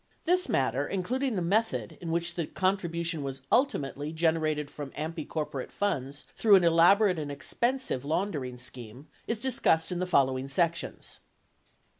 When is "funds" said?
5.71-6.25